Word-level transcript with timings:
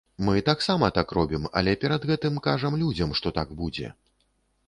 Мы 0.27 0.35
таксама 0.45 0.87
так 0.97 1.11
робім, 1.17 1.43
але 1.61 1.75
перад 1.83 2.07
гэтым 2.11 2.41
кажам 2.47 2.77
людзям, 2.85 3.13
што 3.19 3.35
так 3.39 3.53
будзе. 3.63 3.93